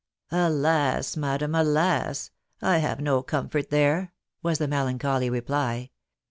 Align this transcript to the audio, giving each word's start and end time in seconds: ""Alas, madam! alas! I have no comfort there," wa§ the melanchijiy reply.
""Alas, 0.47 1.15
madam! 1.15 1.53
alas! 1.53 2.31
I 2.59 2.79
have 2.79 2.99
no 2.99 3.21
comfort 3.21 3.69
there," 3.69 4.13
wa§ 4.43 4.57
the 4.57 4.65
melanchijiy 4.67 5.29
reply. 5.29 5.91